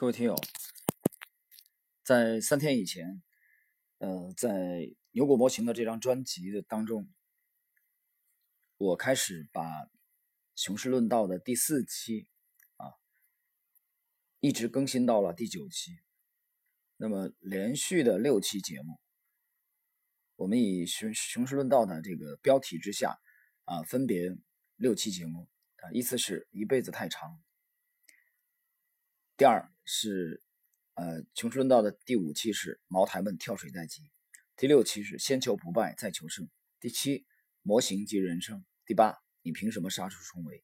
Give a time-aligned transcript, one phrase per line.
[0.00, 0.36] 各位听友，
[2.04, 3.20] 在三天以前，
[3.98, 7.12] 呃，在牛股模型的这张专辑的当中，
[8.76, 9.86] 我开始把
[10.54, 12.28] 《熊市论道》的第四期
[12.76, 12.94] 啊，
[14.38, 15.98] 一直更新到了第九期。
[16.98, 19.00] 那么连续的六期节目，
[20.36, 23.18] 我们以《熊熊市论道》的这个标题之下
[23.64, 24.38] 啊，分别
[24.76, 27.42] 六期节目啊，依次是一辈子太长。
[29.36, 30.42] 第二是，
[30.96, 34.10] 呃，穷春论道的第五期是茅台们跳水在即，
[34.54, 36.46] 第六期是先求不败再求胜，
[36.78, 37.24] 第七
[37.62, 40.62] 模型及人生，第八你凭什么杀出重围，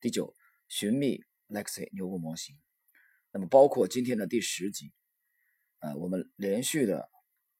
[0.00, 0.34] 第九
[0.66, 2.58] 寻觅 Lexi 牛股模型。
[3.30, 4.92] 那么包括今天的第十集，
[5.78, 7.08] 呃，我们连续的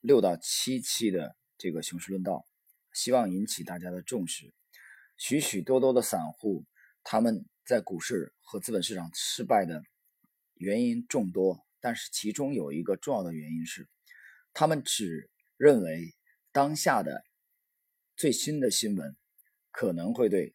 [0.01, 2.45] 六到七期的这个熊市论道，
[2.93, 4.53] 希望引起大家的重视。
[5.17, 6.67] 许许多多的散户
[7.05, 9.85] 他们在股市和资本市场失败的。
[10.57, 13.89] 原因众多，但是其中有一个重要的原因是，
[14.53, 16.15] 他们只认为
[16.51, 17.25] 当下的
[18.17, 19.17] 最新的新闻
[19.71, 20.55] 可能会对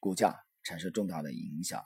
[0.00, 1.84] 股价产生重大的影响，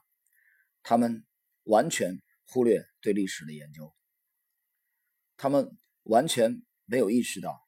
[0.83, 1.25] 他们
[1.65, 3.95] 完全忽略对历史的研究，
[5.37, 7.67] 他们完全没有意识到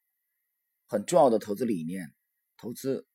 [0.87, 2.15] 很重要的投资理念、
[2.57, 3.07] 投资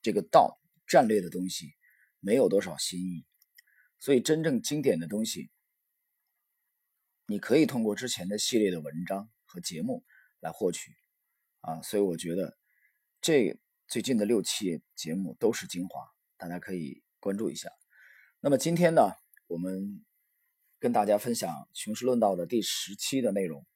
[0.00, 1.74] 这个道战略的东西
[2.20, 3.26] 没有多少新意。
[3.98, 5.50] 所以，真正经典的东西，
[7.26, 10.04] 你可以通过之前的系列的文章和节目
[10.40, 10.94] 来获取
[11.60, 11.82] 啊。
[11.82, 12.56] 所以，我觉得
[13.20, 13.58] 这
[13.88, 17.70] 最近的六期节目都是精华，大家可以关注一下。
[18.40, 19.10] 那么今天呢，
[19.48, 20.04] 我们
[20.78, 23.66] 跟大家分享《雄狮论道》的第十期的内容。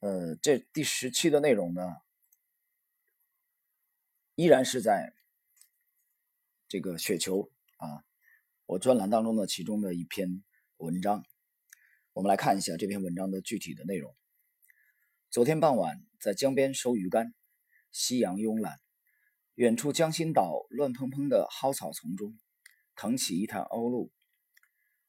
[0.00, 1.96] 呃，这第十期的内容呢，
[4.34, 5.14] 依然是在
[6.68, 8.04] 这个雪球啊。
[8.66, 10.42] 我专栏当中的其中的一篇
[10.78, 11.24] 文章，
[12.12, 14.12] 我们来看一下这篇文章的具体的内容。
[15.30, 17.32] 昨天傍晚在江边收鱼竿，
[17.92, 18.80] 夕阳慵懒，
[19.54, 22.36] 远处江心岛乱蓬蓬的蒿草丛中
[22.96, 24.10] 腾起一滩鸥鹭。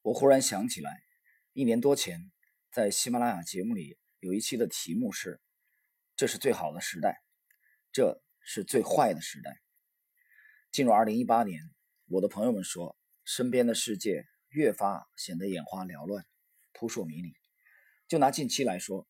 [0.03, 1.01] 我忽然想起来，
[1.53, 2.31] 一年多前
[2.71, 5.41] 在喜马拉雅节目里有一期的题目是
[6.15, 7.23] “这是最好的时代，
[7.91, 9.59] 这是最坏的时代”。
[10.71, 11.71] 进入二零一八年，
[12.05, 12.95] 我的朋友们说。
[13.27, 16.25] 身边的世界越发显得眼花缭乱、
[16.71, 17.35] 扑朔迷离。
[18.07, 19.05] 就拿近期来说，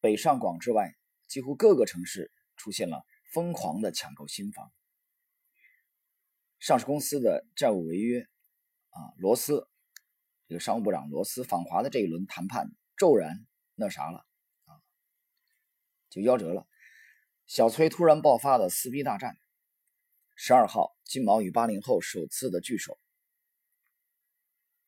[0.00, 0.96] 北上广之外，
[1.26, 4.72] 几乎各个城市出现了疯狂的抢购新房。
[6.58, 8.22] 上市公司的债务违约，
[8.88, 9.68] 啊，罗斯
[10.48, 14.24] 这个商务部长罗斯访华的这一轮谈判骤然那啥了，
[14.64, 14.80] 啊，
[16.08, 16.66] 就夭折了。
[17.46, 19.36] 小崔突然爆发的撕逼大战。
[20.36, 22.98] 十二号，金毛与八零后首次的聚首。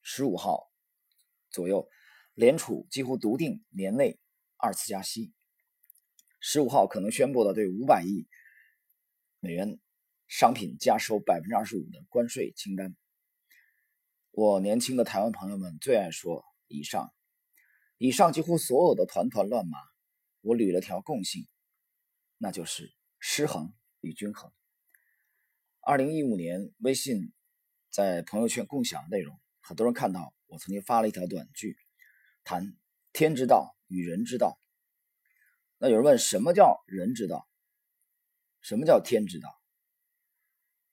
[0.02, 0.70] 十五号
[1.50, 1.88] 左右，
[2.34, 4.18] 联储几乎笃定年内
[4.56, 5.32] 二次加息。
[6.40, 8.26] 十五号可能宣布了对五百亿
[9.40, 9.78] 美元
[10.26, 12.96] 商品加收百分之二十五的关税清单。
[14.30, 17.12] 我年轻的台湾朋友们最爱说“以上”，
[17.98, 19.78] 以上几乎所有的团团乱麻，
[20.40, 21.46] 我捋了条共性，
[22.38, 24.50] 那就是失衡与均衡。
[25.80, 27.32] 二零一五年，微信
[27.90, 29.38] 在朋友圈共享内容。
[29.60, 31.76] 很多人看到我曾经发了一条短句，
[32.44, 32.76] 谈
[33.12, 34.58] 天之道与人之道。
[35.78, 37.48] 那有人问，什么叫人之道？
[38.60, 39.48] 什么叫天之道？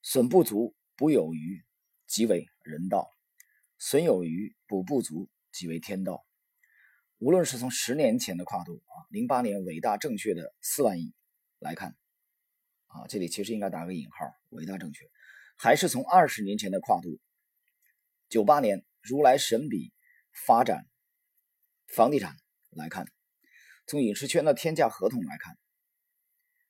[0.02, 1.66] 损不足，补有余，
[2.06, 3.10] 即为人道；
[3.78, 6.26] 损有余，补不足，即为天道。
[7.18, 11.14] 无论是从十年前的跨度啊，零八年伟大正确的四万亿
[11.60, 11.98] 来看，
[12.86, 15.10] 啊，这里其实应该打个引号，伟大正确，
[15.58, 17.20] 还是从二十年前的跨度。
[18.30, 19.94] 九八年如来神笔
[20.46, 20.86] 发展
[21.88, 22.36] 房地产
[22.72, 23.06] 来看，
[23.86, 25.58] 从影视圈的天价合同来看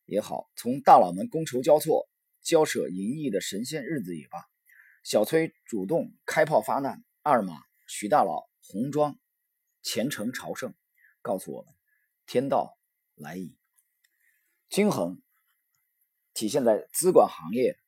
[0.06, 2.08] 也好，从大佬们觥筹交错、
[2.42, 4.46] 交涉淫逸的神仙日子也罢，
[5.04, 9.20] 小崔主动开炮发难，二马许大佬红装
[9.82, 10.76] 虔诚朝圣，
[11.22, 11.74] 告诉我们
[12.26, 12.78] 天道
[13.16, 13.58] 来矣。
[14.70, 15.22] 均衡
[16.34, 17.80] 体现在资管行业、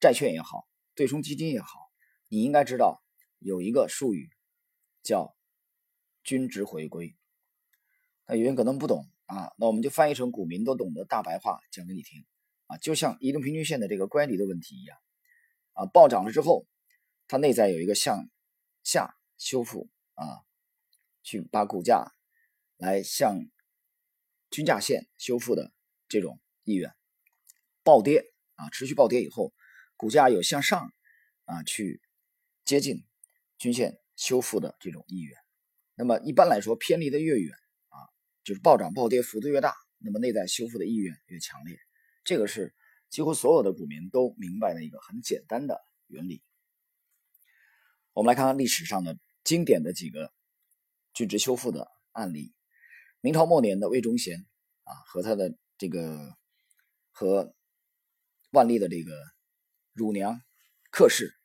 [0.00, 1.85] 债券也好，对冲基金也好。
[2.28, 3.02] 你应该知道
[3.38, 4.30] 有一个术语
[5.02, 5.36] 叫
[6.24, 7.16] “均值回归”。
[8.26, 12.26] 那有人可能不懂啊，那我们就翻译成股民都懂的大白话讲给你听
[12.66, 12.76] 啊。
[12.78, 14.98] 就像移动平均线的这个乖离的问题一样
[15.74, 16.66] 啊，暴涨了之后，
[17.28, 18.28] 它内在有一个向
[18.82, 20.42] 下修复啊，
[21.22, 22.12] 去把股价
[22.76, 23.48] 来向
[24.50, 25.72] 均价线修复的
[26.08, 26.92] 这种意愿。
[27.84, 29.54] 暴跌啊，持续暴跌以后，
[29.96, 30.92] 股价有向上
[31.44, 32.02] 啊去。
[32.66, 33.06] 接近
[33.56, 35.38] 均线修复的这种意愿。
[35.94, 37.54] 那么一般来说，偏离的越远
[37.88, 37.96] 啊，
[38.42, 41.78] 就是暴涨暴跌幅度越大，那么内在修复的意愿越强烈。
[42.24, 42.74] 这个是
[43.08, 46.42] 几乎所有的股民都明白的一个很简单的原理。
[48.12, 50.32] 我们来看看历史上的经典的几个
[51.14, 52.52] 均值修复的案例。
[53.20, 54.44] 明朝末年的魏忠贤
[54.82, 56.36] 啊，和他的这个
[57.12, 57.54] 和
[58.50, 59.12] 万历的这个
[59.92, 60.40] 乳娘
[60.90, 61.35] 客氏，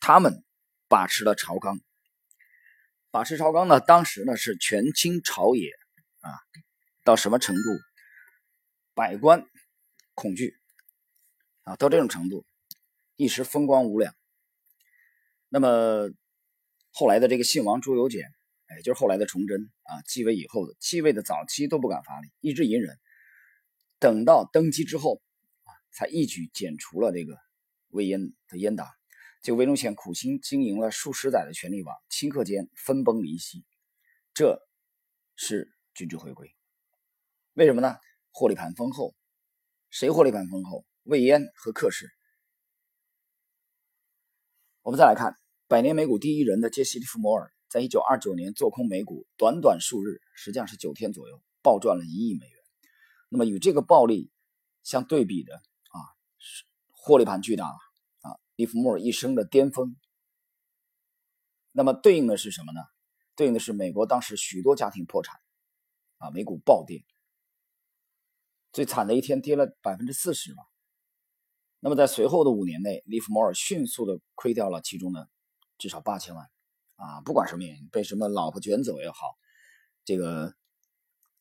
[0.00, 0.42] 他们
[0.88, 1.80] 把持了朝纲。
[3.12, 5.70] 把持朝纲呢，当时呢是权倾朝野
[6.20, 6.30] 啊，
[7.04, 7.62] 到什么程度？
[8.94, 9.44] 百官
[10.14, 10.56] 恐惧
[11.64, 12.44] 啊，到这种程度，
[13.16, 14.14] 一时风光无两。
[15.48, 16.10] 那么
[16.92, 18.32] 后来的这个信王朱由检，
[18.66, 22.96] 哎，就是后来的崇祯啊，继位以后的，继位的早期都不敢发力，一直隐忍，
[23.98, 25.20] 等到登基之后
[25.64, 27.36] 啊，才一举剪除了这个
[27.88, 28.86] 魏燕的燕党。
[29.42, 33.64] 就魏忠贤苦心经营了数十载的权力网，顷刻间分崩离析，
[34.34, 34.60] 这
[35.34, 36.54] 是君主回归。
[37.54, 37.96] 为什么呢？
[38.30, 39.14] 获利盘丰厚，
[39.88, 40.84] 谁获利盘丰厚？
[41.04, 42.10] 魏延和克氏。
[44.82, 45.34] 我们再来看
[45.66, 52.62] 百年美股第一人的杰西·利弗摩尔，在一九二九年做空美股，短短数日，实际上是九天左右，暴赚了一亿美元。
[53.30, 54.30] 那么与这个暴利
[54.82, 55.96] 相对比的啊，
[56.38, 57.89] 是获利盘巨大了。
[58.60, 59.96] 利弗莫尔一生的巅峰，
[61.72, 62.82] 那么对应的是什么呢？
[63.34, 65.40] 对应的是美国当时许多家庭破产，
[66.18, 67.02] 啊，美股暴跌，
[68.70, 70.62] 最惨的一天跌了百分之四十吧。
[71.78, 75.30] 那么在随后的五年内，利弗莫尔迅速的亏掉了其中的
[75.78, 76.50] 至少八千万，
[76.96, 79.38] 啊，不管什么原因，被什么老婆卷走也好，
[80.04, 80.54] 这个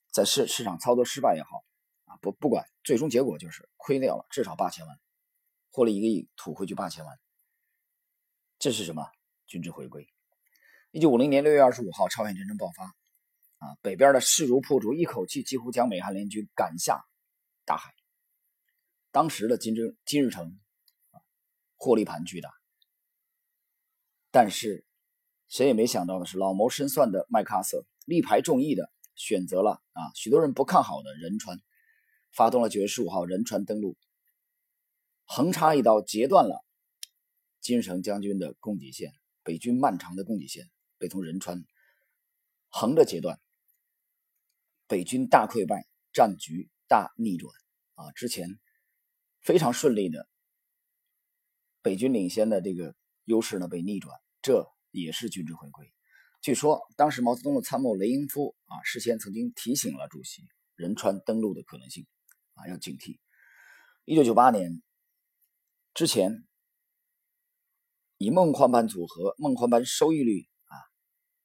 [0.09, 1.65] 在市市场操作失败也好，
[2.05, 4.97] 啊，不不管，最终结果就是亏掉了至少八千万。
[5.71, 7.19] 获了一个亿，吐回去八千万，
[8.57, 9.05] 这是什么？
[9.47, 10.07] 军制回归。
[10.91, 17.05] 一九五零年六月二十五号，朝鲜战争爆发，啊，北边的势如破竹，一口气几乎将美韩联军赶下
[17.65, 17.93] 大海。
[19.11, 20.59] 当时的金正金日成，
[21.11, 21.21] 啊，
[21.75, 22.51] 获利盘巨大。
[24.31, 24.85] 但是
[25.47, 31.59] 谁也没想到的是，老谋深算的麦克阿瑟力排众议的选择了啊，许多人不看好的仁川，
[32.31, 33.97] 发动了九月十五号仁川登陆。
[35.31, 36.65] 横插一刀，截断了
[37.61, 40.67] 金城将军的供给线，北军漫长的供给线
[40.97, 41.63] 被从仁川
[42.67, 43.39] 横着截断，
[44.87, 47.53] 北军大溃败，战局大逆转
[47.93, 48.11] 啊！
[48.13, 48.59] 之前
[49.39, 50.27] 非常顺利的
[51.83, 55.93] 北军领先的这个优势呢被逆转，这也是军制回归。
[56.41, 60.41] 据说当时毛泽东的参谋雷英夫啊，事先曾经提醒了主席
[60.73, 62.07] 仁川登陆的可能性
[62.55, 63.19] 啊，要警惕。
[64.05, 64.81] 一九九八年。
[65.93, 66.47] 之前
[68.17, 70.75] 以梦幻般组合、梦幻般收益率啊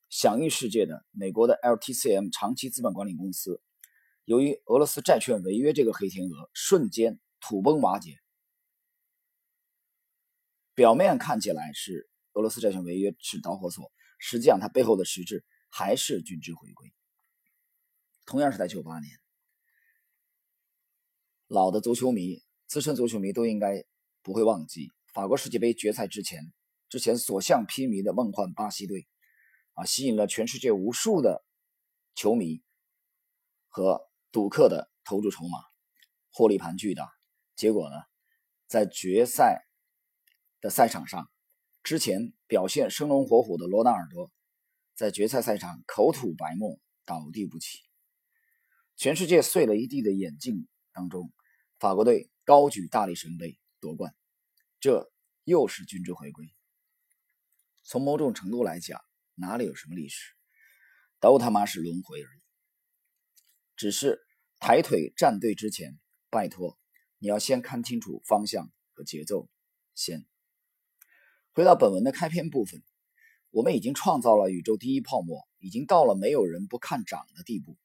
[0.09, 3.61] 享誉世界的美国的 LTCM 长期资本管理公司，
[4.25, 8.21] 由于俄罗斯债券违约这个黑天鹅，瞬间土崩瓦解。
[10.75, 16.93] 表面看起来是俄罗斯债券违约是导火索，实际上它背后的实质还是均值回归。
[18.25, 19.19] 同样是在九八年，
[21.49, 23.85] 老的足球迷、资深足球迷都应该。
[24.25, 26.51] 不会忘记法国世界杯决赛之前，
[26.89, 29.07] 之前所向披靡的梦幻巴西队，
[29.75, 31.45] 啊，吸引了全世界无数的
[32.15, 32.63] 球迷
[33.69, 34.01] 和
[34.33, 35.59] 赌客的投注筹码，
[36.33, 37.13] 获利盘巨大。
[37.55, 37.97] 结果呢，
[38.67, 39.63] 在决赛
[40.63, 41.31] 的赛场上，
[41.83, 44.33] 之前表现生龙活虎的罗纳尔多，
[44.95, 47.81] 在决赛赛场口吐白沫，倒地不起。
[48.97, 51.31] 全世界碎了一地的眼镜当中，
[51.79, 53.59] 法国队高举大力神杯。
[53.85, 54.17] 夺冠，
[54.81, 55.13] 这
[55.45, 56.55] 又是军制回归。
[57.83, 60.33] 从某种程度来讲，哪里有什么历史，
[61.21, 62.41] 都他妈是轮回而已。
[63.77, 64.27] 只是
[64.59, 66.01] 抬腿站队之前，
[66.31, 66.79] 拜托
[67.19, 69.51] 你要先看清楚方向和节奏。
[69.95, 70.25] 先
[71.53, 72.83] 回到本文的开篇部分，
[73.51, 77.77] 我们已经创造了宇宙第一泡沫，已经到了没有人不看涨的地步。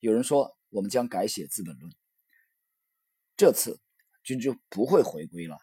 [0.00, 1.90] 有人说，我们将改写《资本论》，
[3.38, 3.80] 这次。
[4.26, 5.56] 君就不会回归了。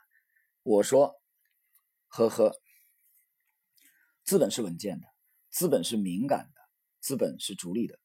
[0.64, 1.22] 我说，
[2.08, 2.56] 呵呵，
[4.24, 5.06] 资本是稳健的，
[5.50, 6.62] 资本是敏感的，
[7.02, 8.00] 资本是逐利的。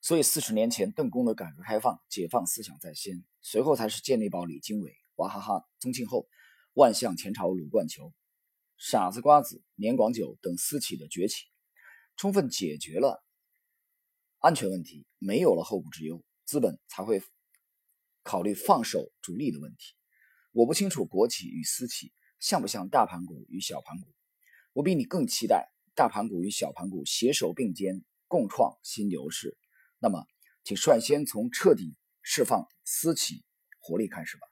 [0.00, 6.26] 所以四十年前邓公的改革开放、解放思想在先，随后才是健力宝李经纬、娃哈哈宗庆后、
[6.72, 8.12] 万象前朝鲁冠球、
[8.76, 11.44] 傻子瓜子年广久等私企的崛起，
[12.16, 13.24] 充分解决了
[14.40, 17.22] 安全问题，没有了后顾之忧，资本才会。
[18.24, 19.94] 考虑放手逐利的问题，
[20.50, 24.12] 我不清楚国企与私企像不像大盘股与小盘股。
[24.72, 29.56] 我比你更期待大盘股与小盘股携手并肩，共创新牛市。
[29.98, 30.26] 那么，
[30.64, 33.44] 请率先从彻底释放私企
[33.78, 34.46] 活力开始吧。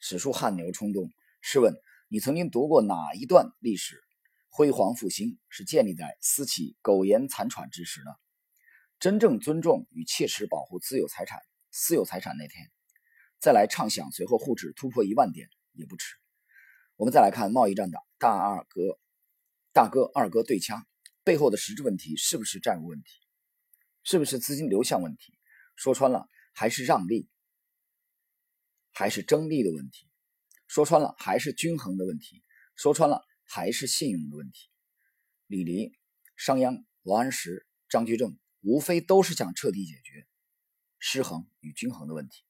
[0.00, 1.08] 史书汗牛充栋，
[1.40, 1.74] 试问
[2.08, 4.02] 你曾经读过哪一段历史？
[4.48, 8.10] 辉煌复兴是建立在私企苟延残喘之时呢？
[8.98, 11.40] 真正尊重与切实保护私有财产、
[11.72, 12.70] 私有财产那天，
[13.40, 16.14] 再来畅想随后沪指突破一万点也不迟。
[16.94, 19.00] 我们再来看贸易战的大二哥、
[19.72, 20.86] 大哥、二哥对掐
[21.24, 23.18] 背后的实质问题，是不是债务问题？
[24.04, 25.36] 是不是资金流向问题？
[25.74, 27.28] 说穿了，还是让利，
[28.92, 30.08] 还是争利的问题？
[30.68, 32.44] 说穿了，还是均衡的问题？
[32.76, 33.24] 说穿了。
[33.44, 34.70] 还是信用的问题。
[35.46, 35.92] 李黎、
[36.36, 40.26] 商鞅、王安石、张居正，无非都是想彻底解决
[41.04, 42.44] 失衡与均衡的问题。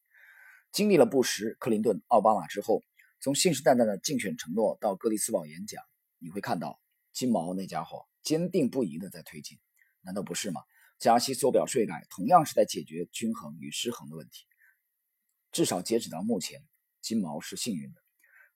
[0.73, 2.83] 经历了布什、克林顿、奥巴马之后，
[3.19, 5.83] 从信誓旦旦的竞选承诺到格里斯堡演讲，
[6.19, 6.79] 你会看到
[7.13, 9.59] 金毛那家伙坚定不移的在推进，
[10.03, 10.61] 难道不是吗？
[10.99, 14.45] 加息、缩表、税改，同样是在解决均衡与失衡的问题。
[15.51, 16.63] 至少截止到目前，
[17.01, 18.03] 金毛是幸运的，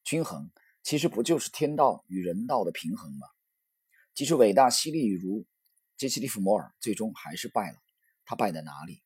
[0.05, 0.51] 均衡。
[0.83, 3.27] 其实不就是天道与人道的平衡吗？
[4.15, 5.47] 即使伟大犀利如
[5.97, 7.79] 杰西·利弗摩尔，最终还是败了。
[8.27, 9.03] 他败在哪里？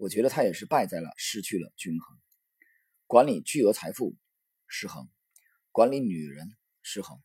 [0.00, 2.16] 我觉得他也是败在了失去了均衡。
[3.08, 4.14] 管理巨额财富
[4.68, 5.08] 失衡，
[5.72, 7.20] 管理女人失衡，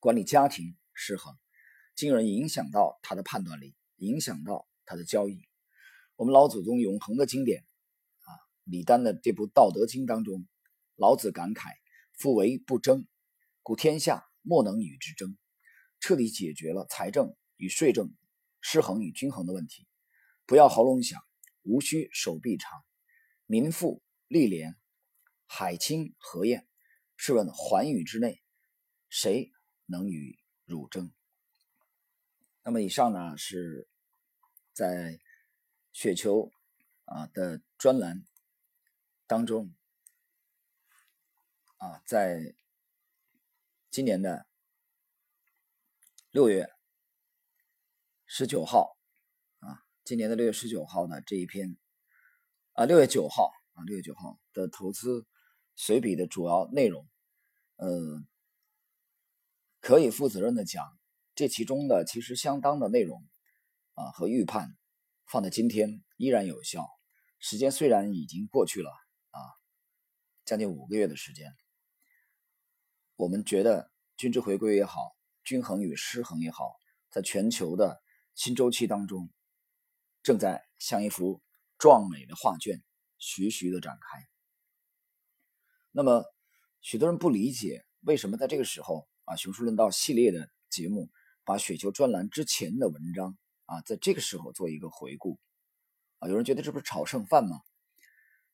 [0.00, 1.38] 管理家庭失衡，
[1.94, 5.46] 进而影响到他的判断力，影响到他的交易。
[6.16, 7.64] 我们老祖宗永恒的经典
[8.22, 10.48] 啊，李丹的这部《道德经》当中，
[10.96, 11.70] 老子感慨
[12.18, 13.06] ：“夫为不争。”
[13.62, 15.38] 故天下莫能与之争，
[16.00, 18.12] 彻底解决了财政与税政
[18.60, 19.86] 失衡与均衡的问题。
[20.46, 21.22] 不要喉咙响，
[21.62, 22.84] 无需手臂长，
[23.46, 24.76] 民富利廉，
[25.46, 26.66] 海清河晏。
[27.16, 28.42] 试问寰宇之内，
[29.08, 29.50] 谁
[29.86, 31.12] 能与汝争？
[32.62, 33.88] 那么以上呢，是
[34.72, 35.20] 在
[35.92, 36.50] 雪球
[37.04, 38.24] 啊的专栏
[39.26, 39.74] 当中
[41.78, 42.54] 啊，在。
[43.94, 44.46] 今年的
[46.30, 46.66] 六月
[48.24, 48.96] 十九号，
[50.04, 51.76] 今年的六月十九号的这一篇
[52.72, 55.28] 啊，六月九号啊，六月九号的投资
[55.76, 57.08] 随笔的主要内容，
[57.76, 57.88] 呃，
[59.80, 60.84] 可以负责任的讲，
[61.36, 63.24] 这其中的其实相当的内容
[63.94, 64.76] 啊和预判，
[65.24, 66.84] 放在今天依然有效。
[67.38, 68.90] 时间虽然已经过去了
[69.30, 69.38] 啊，
[70.44, 71.54] 将近五个月的时间。
[73.14, 76.74] 我们觉得均值回归也好，均衡与失衡也好，
[77.08, 78.02] 在全球的
[78.34, 79.30] 新周期当中，
[80.22, 81.42] 正在像一幅
[81.78, 82.82] 壮美的画卷，
[83.18, 84.28] 徐徐的展开。
[85.90, 86.24] 那么，
[86.80, 91.10] 许多人不理解为什么在这个时候啊，《熊市论道》系列的节目
[91.44, 93.36] 把雪球专栏之前的文章
[93.66, 95.38] 啊，在这个时候做一个回顾
[96.18, 96.28] 啊？
[96.28, 97.60] 有人觉得这不是炒剩饭吗？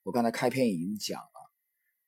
[0.02, 1.52] 我刚才开篇已经讲了，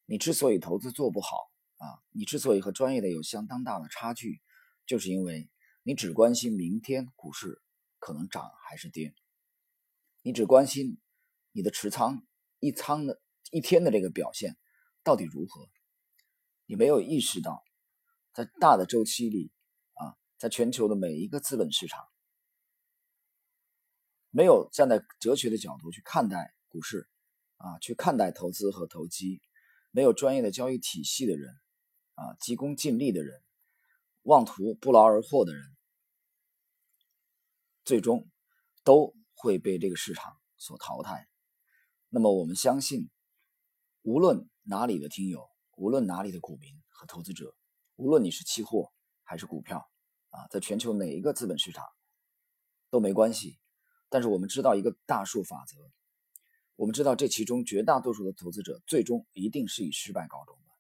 [0.07, 1.51] 你之所以投资做不好。
[1.77, 4.43] 啊，你之所以和专业的有相当大的差距，
[4.85, 5.49] 就是因为
[5.83, 7.63] 你只关心明天股市
[7.99, 9.15] 可能涨还是跌，
[10.23, 10.99] 你只关心
[11.53, 12.27] 你的持仓
[12.59, 14.57] 一仓的一天的这个表现
[15.03, 15.69] 到底如何，
[16.67, 17.63] 你没有意识到，
[18.33, 19.51] 在大的周期里
[19.95, 22.05] 啊，在全球的每一个资本市场，
[24.31, 27.09] 没有站在哲学的角度去看待股市
[27.57, 29.41] 啊，去看待投资和投机，
[29.91, 31.55] 没有专业的交易体系的人。
[32.17, 33.43] 啊，急功近利的人，
[34.25, 35.65] 妄图不劳而获的人，
[37.83, 38.29] 最终
[38.85, 41.27] 都会被这个市场所淘汰。
[42.11, 43.09] 那么，我们相信，
[44.03, 47.57] 无论哪里的听友，无论哪里的股民和投资者，
[47.97, 48.93] 无论你是期货
[49.23, 49.91] 还是股票，
[50.29, 51.87] 啊，在全球哪一个资本市场
[52.91, 53.59] 都没关系。
[54.11, 55.91] 但是，我们知道一个大数法则，
[56.77, 60.71] 我们知道这其中绝大多数的投资者最终一定是以失败告终的。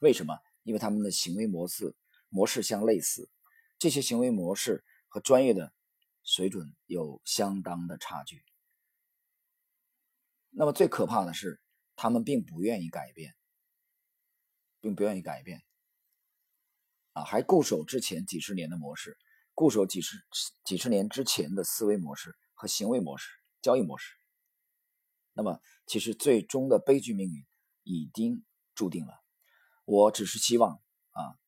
[0.00, 0.38] 为什么？
[0.64, 1.96] 因为他们的行为模式
[2.28, 3.30] 模式相类似，
[3.78, 5.72] 这些行为模式和专业的
[6.24, 8.44] 水准有相当的差距。
[10.50, 11.60] 那么最可怕的是，
[11.96, 13.34] 他们并不愿意改变，
[14.80, 15.62] 并不愿意改变，
[17.12, 19.16] 啊，还固守之前几十年的模式，
[19.54, 20.16] 固守几十
[20.64, 23.30] 几十年之前的思维模式和行为模式、
[23.62, 24.14] 交易模式。
[25.32, 27.44] 那么，其实最终的悲剧命运
[27.82, 29.14] 已经注定了。
[29.86, 31.38] 我只是希望啊，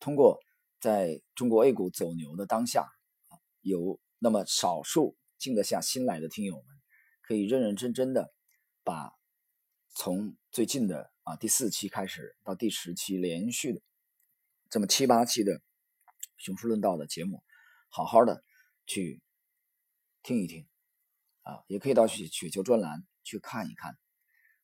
[0.00, 0.40] 通过
[0.80, 2.82] 在中国 A 股走牛的当下
[3.28, 6.66] 啊，有那么少数静得下心来的听友们，
[7.22, 8.32] 可以认认真真的
[8.82, 9.12] 把
[9.90, 13.80] 从最近的啊第四期开始到第十期连续的
[14.70, 15.62] 这么七八期的
[16.36, 17.42] 熊市论道的节目，
[17.88, 18.44] 好好的
[18.86, 19.22] 去
[20.22, 20.68] 听一听
[21.42, 23.98] 啊，也可以到雪雪球专栏去看一看，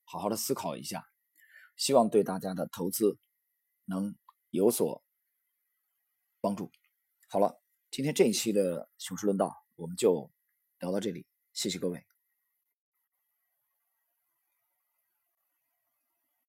[0.04, 1.06] 好好的思考一下，
[1.76, 3.18] 希望对大家的投资
[3.86, 4.16] 能
[4.50, 5.02] 有所
[6.40, 6.70] 帮助。
[7.28, 7.60] 好了，
[7.94, 10.28] 今天这一期的熊市论道我们就
[10.80, 12.04] 聊到这里，谢谢各位。